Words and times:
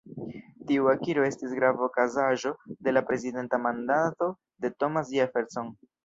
Tiu 0.69 0.87
akiro 0.91 1.25
estis 1.25 1.51
grava 1.57 1.83
okazaĵo 1.87 2.51
de 2.87 2.93
la 2.95 3.03
prezidenta 3.09 3.59
mandato 3.65 4.31
de 4.65 4.73
Thomas 4.79 5.13
Jefferson. 5.19 5.71